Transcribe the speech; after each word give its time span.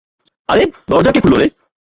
আরে, 0.49 0.63
দরজা 0.89 1.11
কে 1.11 1.19
খুললো 1.21 1.37
রে? 1.37 1.47